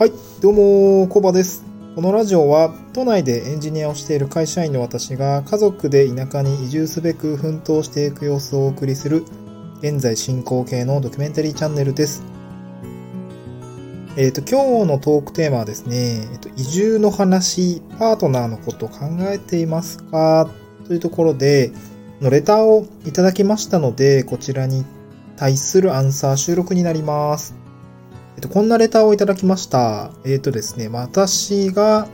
[0.00, 1.62] はい、どうも、コバです。
[1.94, 9.24] このラジオは、都内でエンジニアをしている会社員の私が、家族で田舎に移住すべく奮闘していく様子をお送りする、
[9.82, 12.22] 現在進行形のドキュメンタリーチャンネルです。
[14.16, 20.48] えっ、と、今日のトークテーマはですね、えっ、と、移住の話、パートナーのこと考えていますか？
[20.86, 21.72] というところで、
[22.22, 24.86] のレターをいただきましたので、こちらに
[25.36, 27.59] 対するアンサー収録になります。
[28.36, 30.10] えっと、こんなレターをいただきました。
[30.24, 32.08] えっとですね、私が、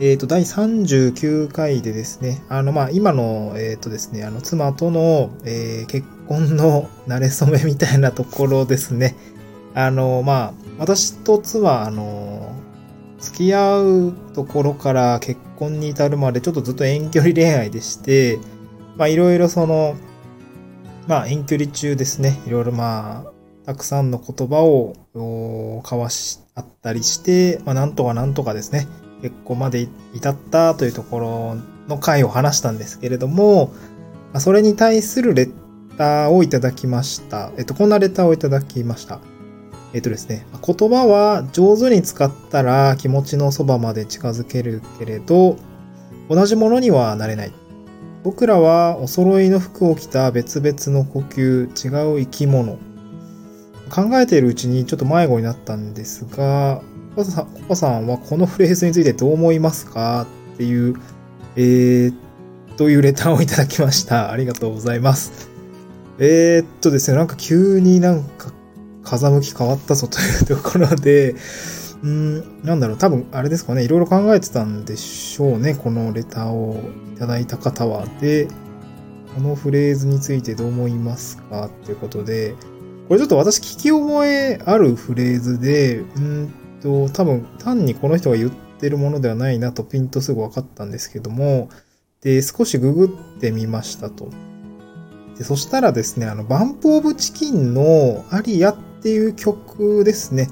[0.00, 9.16] えっと、第39回でですね、あの、ま、今の、えっとですね、あの、妻との、えー結婚の慣れ初めみたいなところですね。
[9.74, 12.54] あの、まあ、私と妻、あの、
[13.18, 18.38] 付き合うところから結婚に至るまでちょっとずっと遠距離恋愛でして、
[18.96, 19.96] ま、いろいろその、
[21.08, 23.32] まあ、遠距離中ですね、いろいろまあ、
[23.70, 24.96] たくさんの言葉を
[25.84, 28.88] 交わし合ったりして、まあ、なんとかなんとかですね、
[29.22, 33.72] 結婚まで至ったというところの回を話したんですけれども、
[34.32, 35.52] まそれに対するレッ
[35.96, 37.52] ターをいただきました。
[37.58, 39.20] えっと、こんなレターをいただきました。
[39.94, 45.58] えっとですね、言葉は上手に使ったら気持ちのそばまで近づけるけれど、
[46.28, 47.52] 同じものにはなれない。
[48.24, 52.80] 僕らはお揃いの服を着た別々の呼吸、違う生き物。
[53.90, 56.82] 考えているうちにちょっと迷子になったんですが、
[57.16, 60.26] コパさんコパさんはこのフレーズについてどう思いますか？
[60.54, 60.94] っていう、
[61.56, 62.14] えー、
[62.76, 64.30] というレターをいただきました。
[64.30, 65.50] ありがとうございます。
[66.18, 68.52] えー、っとですね、なんか急になんか
[69.02, 71.34] 風向き変わったぞというところで、
[72.02, 76.80] うん、なんだろう、多分あれですかね、いろいろ考えてたんでしょうね、このレターを
[77.14, 78.06] いただいた方は。
[78.20, 78.48] で、
[79.34, 81.66] このフレーズについてどう思いますか？
[81.66, 82.54] っていうことで、
[83.10, 91.70] これちょっと私聞き覚えあるフレーズで、うんと、多分単にこの人が言ってるものではないなとピンとすぐ分かったんですけども、
[92.20, 94.30] で、少しググってみましたと。
[95.36, 100.48] でそしたらですね、あの、バンプオブチキンのアリアっていう曲ですね。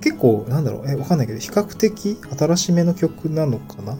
[0.00, 3.98] 結構、なんだろう、え、わかんないけど、比較的新しめの曲なのかな？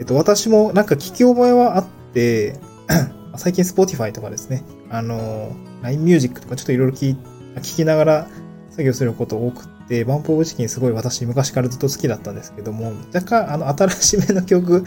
[0.00, 2.58] えっと、私もなんか聞き覚えはあって、
[3.36, 5.52] 最近 Spotify とかですね、あの、
[5.82, 7.16] LINE Music とかちょっといろいろ聞い
[7.56, 8.28] 聞きながら
[8.70, 14.84] 作業すること多くて、バンプオブチキンすごい私昔からずっと好きだったんですけども、若干あの新しめの曲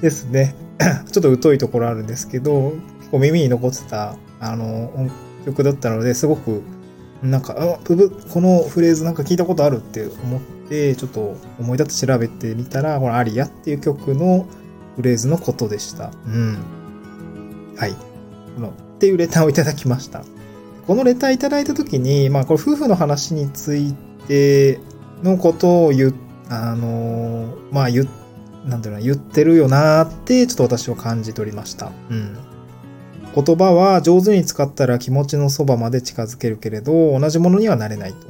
[0.00, 0.54] ですね。
[1.10, 5.10] ちょっと疎いところあるんですけど、結構耳に残ってた、あの、音
[5.46, 6.62] 曲だったので、すごく、
[7.22, 14.46] なんか、あ、ブブ、このフレーズなんか聞いたことあるって思って、ちょっと思い立って調べてみたら、このアリアっていう曲の
[14.96, 16.12] フレーズのことでした。
[16.26, 16.58] うん。
[17.76, 17.92] はい。
[18.54, 18.72] この、
[19.04, 20.24] っていうレターをいただきました。
[20.86, 23.92] このレターいただいたときに、まあ、これ夫婦の話につい
[24.26, 24.80] て
[25.22, 26.14] のことを言う、
[26.48, 28.08] あの、まあ、言、
[28.64, 31.92] なんていうの、言ってるよなって、ちょっと私は感じ取りました。
[32.08, 32.38] うん。
[33.34, 38.26] 言葉は上手に使ったら気持ちのそばまで近づけるけれど、同じものにはなれないと。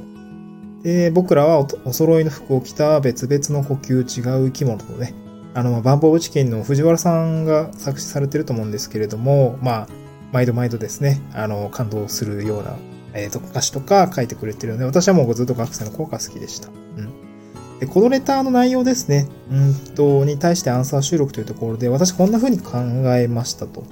[0.83, 5.13] で、僕らはおお揃いの服を着た別々の呼吸違う生き物とね、
[5.53, 9.87] あの、バンプオブチキンの藤原さんが作詞されてると思うんですけれども、まあ、
[10.31, 12.75] 毎度毎度ですね、あの、感動するような、
[13.13, 16.69] えーと、歌詞とか書いてくれてるので、私はもうずっと学生の頃から好きでした。
[16.69, 16.71] う
[17.01, 17.79] ん。
[17.79, 22.77] で、このレターの内容ですね、うんと、に対してアンサー収録というところで、私こんな風に考
[23.15, 23.81] えましたと。
[23.81, 23.87] うん。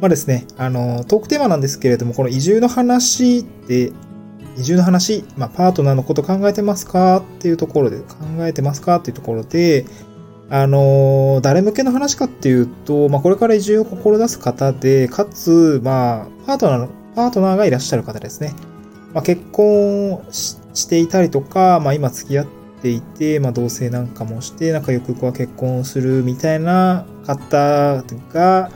[0.00, 3.92] まあですね、あの、トークテーマなんですけれども、この移住の話で、
[4.58, 7.18] 移住の話、まあ、パートナーのこと考えてますか？
[7.18, 8.04] っていうところで、考
[8.40, 8.96] えてますか？
[8.96, 9.84] っていうところで、
[10.48, 18.54] あの、誰向けの話かっていうと、まあ、これから移住を志す方で、かつ、まあ、パートナーの、パートナーがいらっしゃる方ですね。
[19.12, 22.46] まあ、結婚していたりとか、まあ、今付き合っ
[22.80, 28.70] ていて、まあ、同棲なんかもして、なんかよくは結婚するみたいな方が、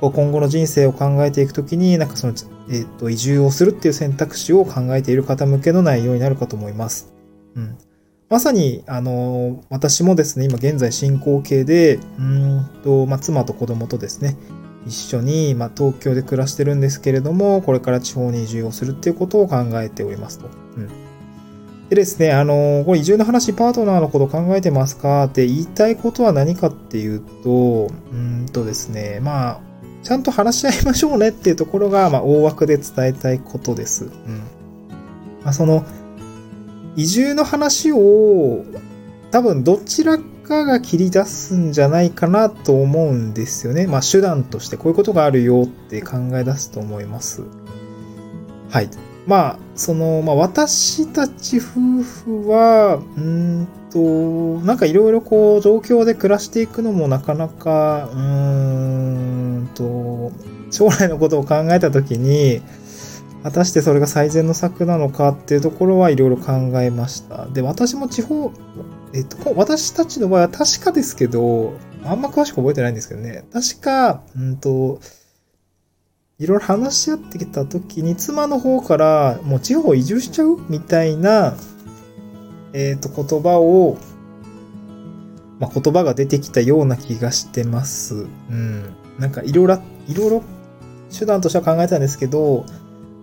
[0.00, 2.34] 今後の人生を考えていくときに、なんかその、
[2.70, 7.12] えっ、と、移住をするっていう選択肢を考えている方向けの内容になるかと思います。
[7.56, 7.78] うん。
[8.28, 14.36] まさに、あの、私もですね、今現在進行形で、うんと、まあ、妻と子供とですね、
[14.86, 20.46] 一緒に、まあ、東京で暮らしてるんですけれども、これから地方に移住をするっていうことを考えておりますと。
[20.76, 20.88] うん。
[21.88, 25.24] でですね、あの、これ移住の話、パートナーのこと考えてますか？
[25.24, 29.60] って言いたいことは何かっていうと、うんとですね、まあ、
[30.02, 34.06] ちゃんと話し合いましょうねっていうところが、まあ、大枠で伝えたいことです。
[34.06, 34.10] うん。
[35.44, 35.84] まあ、その、
[36.96, 38.64] 移住の話を、
[39.30, 43.86] 多分どちらかが切り出すんじゃないかなと思うんですよね。
[43.86, 47.42] まあ、手段としてこういうことがあるよって考え出すと思います。
[48.70, 48.88] はい。
[49.26, 53.98] まあ、その、まあ、私たち夫婦は、うんと、
[54.64, 60.32] なんかいろいろこう、状況で暮らしていくのもなかなか、うーんと、
[60.70, 62.62] 将来のことを考えたときに、
[63.46, 66.52] 果たしてそれが最善の策なのかっていうところはいろいろ考
[66.82, 67.46] えました。
[67.46, 68.50] で、私も地方、
[69.14, 74.98] えっと、私たちの場合は確かですけど、あんま詳しく覚えてないんですけどね、確か、うんと、
[76.40, 81.54] いろいろ話し合ってきた時に妻の方からもう地方移住しちゃうみたいな、
[82.72, 83.96] えっ、と、言葉を、
[85.60, 88.26] まあ、言葉が出てきたような気がしてます。
[88.50, 88.92] うん。
[89.20, 90.42] なんかいろいろ、いろいろ
[91.16, 92.66] 手段としては考えたんですけど、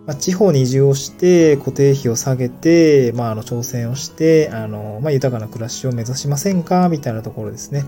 [0.06, 6.90] まあ、地方に移住をして、固定費を下げて、まあ、あの、挑戦をして、あの、まあ、豊かな暮らしを目指しませんか？
[6.90, 7.86] みたいなところですね。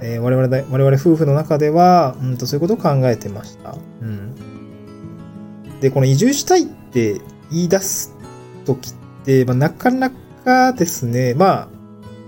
[0.00, 3.76] えー、我々、我々夫婦の中では、うんと、そういうことを考えてました。
[4.02, 4.34] うん。
[5.80, 7.20] で、この移住したいって
[7.52, 8.12] 言い出す
[8.64, 8.92] ときっ
[9.24, 10.10] て、まあ、なかな
[10.44, 11.68] かですね、ま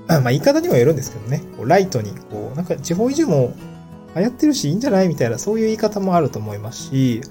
[0.06, 3.56] あ、 まあ言い方にもよるんですけどね、ライトに、こう、なんか地方移住も
[4.14, 5.08] 流行ってるしいいんじゃない？
[5.08, 7.22] みたいな、そういう言い方もあると思いますし、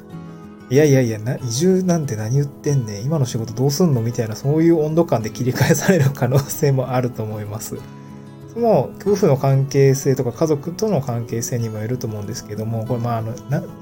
[0.70, 7.78] いやいやいやな、移住なんて何言ってんねん、今の仕事どうすんのみたいな、そういう温度感で切り返される可能性もあると思います。
[8.52, 13.34] その夫婦の関係性とか家族との関係性にもよると思うんですけども、これまああの、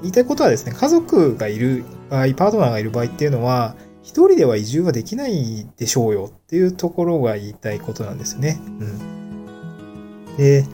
[0.02, 8.60] 言いたいことはですね、家族がいる場合、パートナーがいる場合っていうのは、一人では移住はできないでしょうよっていうところが言いたいことなんですね。
[10.28, 10.36] うん。
[10.36, 10.66] で、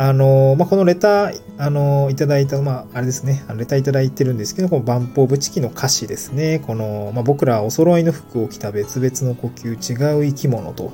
[0.00, 6.60] あの、まあ、このレター、あの、いただいた、まあ、あれですね、レターいただいてるんですけど、この万法ブチキの歌詞ですね。
[6.60, 10.92] この、まあ、僕らはお揃いの服を着た別々の呼吸、違う生き物と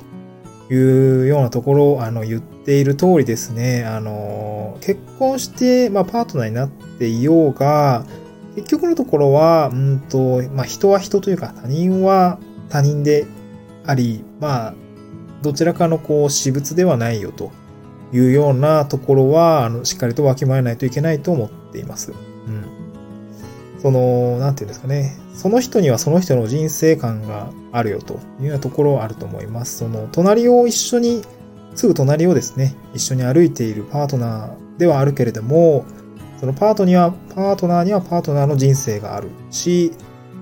[0.71, 8.07] いうようなところを、あの、言っている通りですね、あの、結婚して、まあ、パートナーになっていようが、
[8.55, 13.27] 結局のところは、うんと、まあ、人は人というか、他人は他人で
[13.85, 14.73] あり、まあ、
[15.43, 17.51] どちらかのこう、私物ではないよと。
[18.15, 22.11] いうようなところは、あの、しっかりとわきまえないといけないと思っています。
[22.11, 22.65] うん。
[23.81, 25.17] その、なんていうんですかね。
[25.33, 29.79] その人にはその人の人生観があるよというようなところはあると思います。
[29.79, 31.23] その、隣を一緒に、
[31.75, 35.83] すぐ隣をですね、一緒に歩いているパートナーではあるけれども、
[36.39, 39.91] そのパートには、パートナーにはパートナーの人生があるし、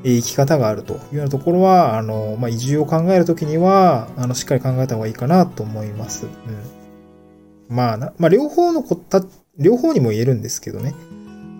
[0.04, 6.26] 生き方があるというようなところは、あの、まあ、移住を考えるときには、あの、しっかり考えた方がいいかなと思います。
[6.26, 6.83] うん。
[7.70, 9.24] まあな、まあ、両方のこた、
[9.58, 10.94] 両方にも言えるんですけどね。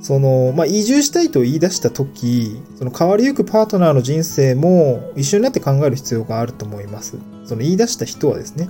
[0.02, 7.18] その、まあ、移住したいと言い出したとき、その変わりゆくパートナーの人生も一緒になって考える必要があると思います。
[7.46, 8.70] その言い出した人はですね。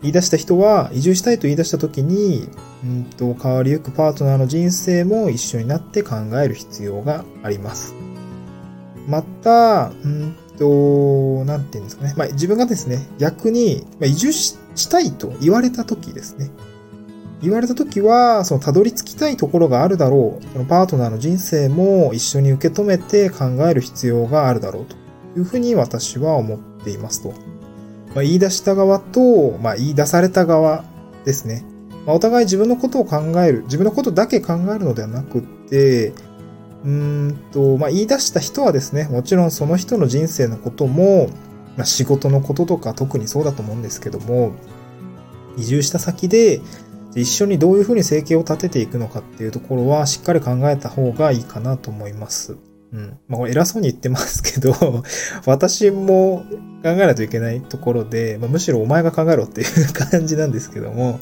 [0.00, 2.48] 言い出した人は、移住したいと言い出したときに、
[2.82, 7.94] うんと、変わりゆくパートナーの人生も一緒になって考える必要があります。
[9.06, 12.14] また、うんと、なんていうんですかね。
[12.16, 16.50] まあ、自分がですね、逆に、まあ、移住ししたいと言われたときですね。
[17.42, 20.52] 言われたときは、その、たどり着きたいところがあるだろう。
[20.52, 24.96] そのパートナーの人生も一緒に受け止めて考える必要があるだろうと
[25.38, 27.34] いうふうに私は思っていますと。
[28.14, 30.84] まあ、言い出した側と、まあ、言い出された側
[31.24, 31.64] ですね。
[32.06, 36.12] まあ、お互い自分のことを考える、自分のことだけ考えるのではなくて、
[36.84, 41.28] うんと、まあ、言い出した人はですね、もちろんその人の人生のことも、
[41.76, 44.52] まあ、仕事のこととか特にそうだと思うんですけども、
[45.56, 46.60] 移住した先で
[47.14, 52.56] 一緒にどういうふうに生計を立てていくのかっていうところはしっかり考えた方がいいかなと思います。
[52.92, 53.18] うん。
[53.28, 54.72] まあ、これ偉そうに言ってますけど
[55.46, 56.44] 私も
[56.82, 61.20] 考えないといけないところで、まあ、むしろお前が考えろっていう感じなんですけども、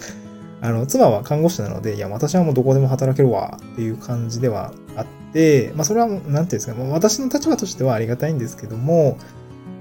[0.61, 9.19] あの、妻は看護師なので、いや、私はもうどこでも働けるわっていう感じではあって、まあ、それは、なんていうんですか、もう私の立場としてはありがたいんですけども、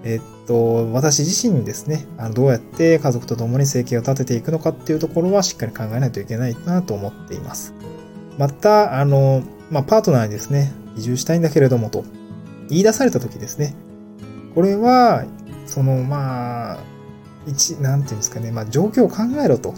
[0.03, 7.73] えっと、私自身にですね、あのどうやって家族と共に生計を立てていくのかっていうところはしっかり考えないといけないなと思っています。
[8.37, 12.03] また、あの、まあ、パートナーにですね、移住したいんだけれどもと
[12.69, 13.75] 言い出された時ですね。
[14.55, 15.25] これは、
[15.67, 16.77] その、まあ、
[17.47, 19.73] 一、なんていうんですかね、まあ、状況を考えろと。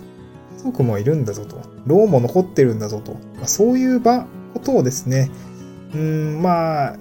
[0.58, 1.62] 家族もいるんだぞと。
[1.86, 3.14] ローも残ってるんだぞと。
[3.36, 5.30] まあ、そういう場、ことをですね、
[5.94, 6.96] うん、まあ、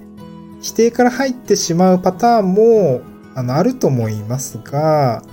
[0.61, 3.01] 否定から入ってしまうパターンも、
[3.35, 5.23] あの、あると思いますが、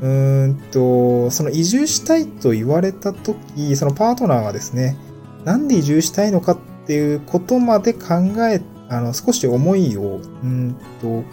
[0.00, 4.96] うーんと、その移住したいと言われたとき、そのパートナーがですね、
[5.44, 8.14] なんで移住したいのかっていうことまで考
[8.50, 11.24] え、あの、少し思いを、うんと、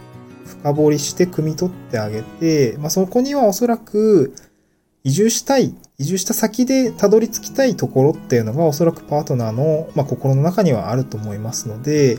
[0.46, 4.34] 深掘りして汲み取ってあげて、まあ、そこにはおそらく、
[5.04, 12.18] 移住したい、移住した先でたどり着きたいところっていうのがおそらくパートナーの、まあ、心の中にはあると思いますので、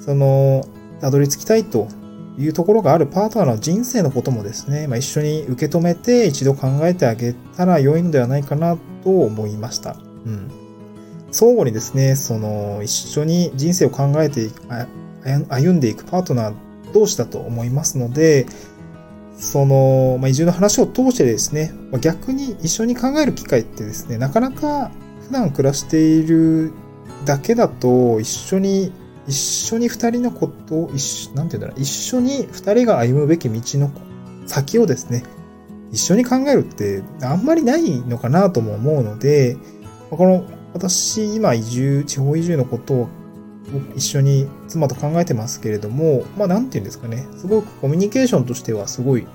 [0.00, 0.66] その、
[1.00, 1.88] たどり着きたいと
[2.38, 9.96] いうところがあるパートナーの人生のこともですね、まあ、一緒に受け止めて一度考えてあげたら良いのではないかなと思いました。
[10.26, 10.50] うん。
[11.32, 14.50] 相互にですね、その、一緒に人生を考えて
[15.48, 16.54] 歩んでいくパートナー
[16.92, 18.46] 同士だと思いますので、
[19.38, 24.90] その、まあ、移住の話を通してですね、まあ、逆に一緒に考える機会ってですね、なかなか
[25.26, 26.72] 普段暮らしている
[27.24, 28.92] だけだと、一緒に、
[29.26, 33.90] 一緒に二人のことを、一なんて言うんだろう、一緒に二人が歩むべき道の
[34.46, 35.24] 先をですね、
[35.92, 39.56] 一緒に考えるってあんまりないのかなとも思うので、
[40.10, 43.08] この私、今移住、地方移住のことを
[43.96, 49.26] 一緒に妻と考えてますけれども、まあなんて言うんですかね、すごくコミュニケーションとしてはすごい、う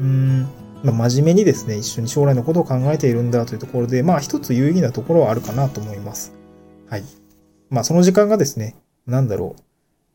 [0.00, 0.42] ーん、
[0.82, 6.32] まあ、真面目にですね、一緒に将来のことを考えているんだというところで、まあ一つ有意義なところはあるかなと思います。
[6.88, 7.04] はい。
[7.70, 8.76] まあその時間がですね、
[9.08, 9.56] なんだろ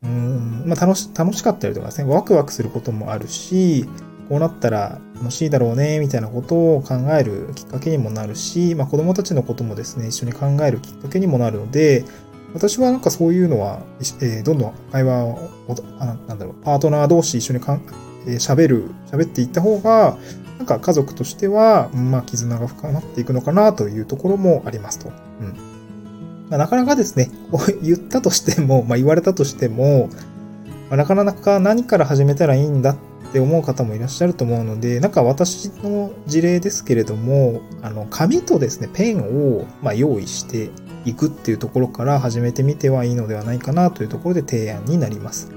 [0.03, 3.85] う、うん、まあ楽し、楽しかったりとかですね、ワクワクすることもあるし、
[4.29, 12.05] こうなったら楽しいだろうね、みたいなことを考えるきっかけにもなるし、まあ子供たちのこともですね、一緒に考えるきっかけにもなるので、
[12.53, 13.81] 私はなんかそういうのは、
[14.21, 15.49] えー、どんどん会話を、
[15.99, 17.81] なんだろう、パートナー同士一緒にかん、
[18.27, 20.17] えー、喋る、喋っていった方が、
[20.59, 25.11] なんか家族としては、まあ、絆が深まっていくのかなというところもありますと。
[25.41, 25.55] うん。
[26.49, 27.31] まあ、なかなかですね、
[27.81, 30.09] 言ったとしても、まあ、言われたとしても、
[30.89, 32.97] まあ、なかなか何から始めたらいいんだっ
[33.31, 40.69] て思う方もいらっしゃると思うので、なんか私の事例ですけれども、あの、紙とですね、ペンを、ま、用意して、
[41.05, 45.51] いくっていうところから始めてみてはいいのではないかなというところで提案になります。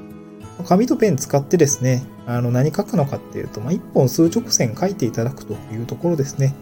[0.67, 6.55] 紙とペン使ってですね、あの何書くのかっていうと、まあ、1本数直線書いていただくというところですね。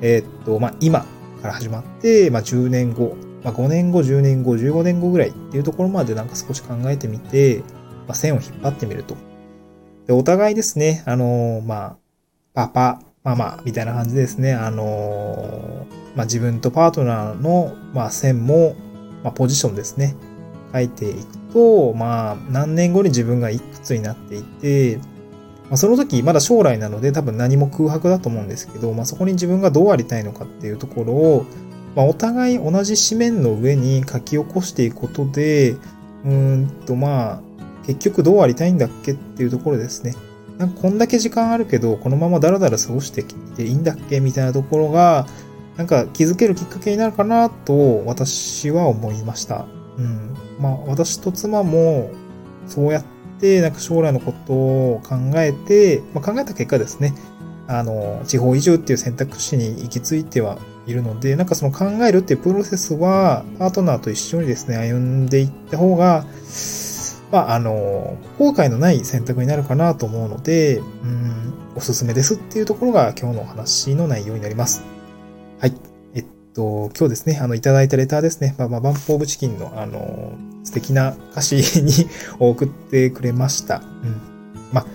[0.00, 1.00] えー、っと、まあ、今
[1.42, 7.62] から始まって、まあ、10年後、まあ、5年後、10年後、15年後ぐらいっていうところまでなんか少し考えてみて、
[8.06, 9.16] まあ、線を引っ張ってみると。
[10.06, 11.96] で、お互いですね、あのー、ま
[12.54, 18.74] あ、パパ、ママみたいな感じですね、あのーまあ、自分とパートナーの、まあ、線も、
[19.22, 20.16] まあ、ポジションですね。
[20.72, 24.96] 書いていくと、まあ、何年後に自分がいくつになっていて、
[25.68, 31.46] まあ、その時、まだ将来なので多分何も空白だと思うんですけど、まあ、そこに自分がどうありたいのかっていうところを、
[31.96, 37.40] まあ、お互い同じ紙面の上に書き起こしていくことで、うーんと、まあ、
[37.86, 40.14] 結局どうありたいんだっけっていうところですね。
[40.58, 45.26] なんかこんだけ時間あるけど、このままダラダラ過ごしてきていいんだっけみたいなところが、
[45.76, 49.66] なんか気づけるきっかけになるかなと私は思いました。
[49.98, 50.34] うん。
[50.58, 52.10] まあ私と妻も
[52.66, 53.04] そうやっ
[53.40, 57.14] てなんか将来のことを考えて、まあ、考えた結果ですね、
[57.68, 66.24] あの、地方移住っていう選択肢に行き着いてはいるので、なんかその考えるっていうプロセスはパートナーと一緒にですね、歩んでいった方が、
[67.32, 74.84] まあ、あの、後悔のない選択になるかなと思うので、うん、おすすめですっていうところが今日のお話の内容になります。
[75.58, 75.74] はい。
[76.14, 78.54] えっと、今日ですね、あの、いただいたレターですね。
[78.58, 81.92] まあ、まあ、バンプオブチキンの、あの、素敵な歌詞に
[82.38, 83.76] 送ってくれました。
[83.76, 84.20] うん。
[84.72, 84.86] まあ、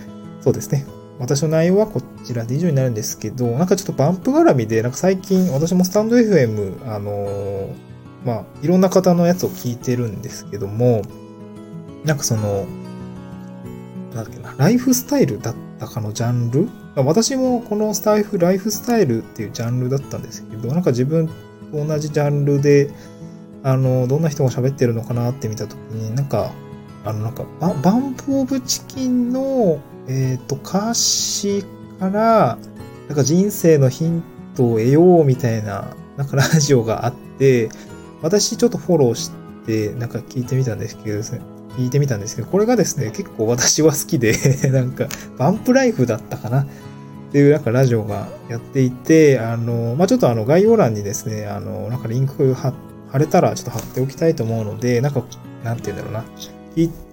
[0.41, 0.85] そうですね。
[1.21, 7.69] 私の内容はこちらで以上になるんですけど、なんかちょっとバンプ絡みで、なんか最近私もスタンド FM、あの
[8.25, 11.03] まあ、いろんな方のやつを聞いてるんですけども、
[12.03, 12.65] なんかその、
[14.13, 16.67] なんだっけな、ライフスタイルだったかのジャンル？
[16.95, 21.33] 私もこのスタイフ、ライフスタイルっていうジャンルだったんですけど、なんか自分と
[21.73, 22.91] 同じジャンルで、
[23.63, 26.51] あの、どんな人が喋ってるのかなって見たときに、なんか、
[27.03, 31.63] あの、なんかバ、バンプオブチキンの、えっ、ー、と、歌詞
[31.99, 32.57] から、
[33.07, 34.23] なんか人生のヒン
[34.55, 37.69] トを得ようみたいな、なんかラジオがあって、
[38.21, 39.31] 私ちょっとフォローし
[39.65, 41.41] て、なんか聞いてみたんですけどですね、
[41.77, 44.33] 聞いてみたんですけど、これがですね、結構私は好きで
[44.71, 46.67] なんか、バンプライフだったかなっ
[47.31, 52.73] ていうなんかラジオがやっていて、あの、まあ、ちょっとあの概要欄にですね、あの、なんかリンク貼
[53.17, 55.23] れたらちょっと貼っておきたいと思うので、なんか、
[55.63, 56.25] なんて言うんだろうな。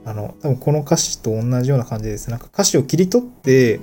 [0.04, 2.30] あの、多分この歌詞と同じような感じです。
[2.30, 3.80] なんか歌詞を切り取って、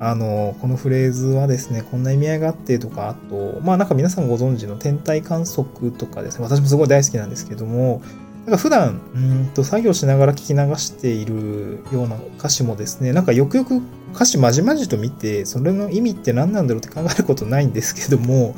[0.00, 8.02] あの、このフレーズはですね、こんな意味合いがあってとか、あと、まあなんか皆さんご存知の天体観測とかですね、私もすごい大好きなんですけども、
[8.44, 13.80] なんか普段、うんと作業しながら聞き流しているような歌詞もですね、なんかよくよく
[14.12, 18.56] 歌詞まじまじと見て、それの意味って何なんだろうって考えることないんですけども、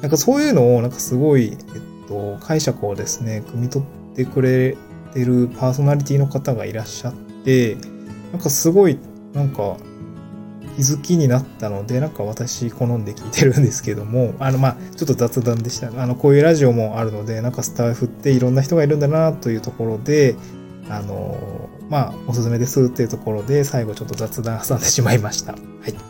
[0.00, 4.76] なんかそういうのをなんかすごい、えっと、解釈をですね、汲み取ってくれ
[5.14, 7.76] てるパーソナリティの方がいらっしゃって、
[8.32, 8.98] なんかすごい、
[9.32, 9.76] なんか
[10.76, 15.88] 気づきになったので、なんか私好んで聞いてるんですけども、あの、まあ、ちょっと雑談でした。
[16.02, 20.36] あの、こういうラジオもあるので、なんかスタッフっていろんな人がいるんだなというところで、
[20.90, 25.52] あの、まあ、おすすめですっていうところで、最後ちょっと雑談挟んでしまいました。
[25.52, 25.92] はい。
[25.92, 26.00] ま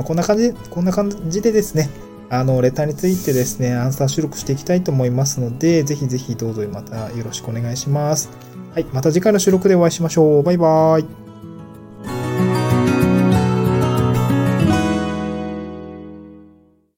[0.00, 1.90] あ、こんな感じ、こんな感じでですね、
[2.30, 8.30] あの、レターについてですね、アンサー収録していきたいと思いますので、ぜひぜひどうぞまたよろしくお願いします。
[8.74, 8.84] はい。
[8.92, 10.42] また次回の収録でお会いしましょう。
[10.42, 11.27] バイバーイ。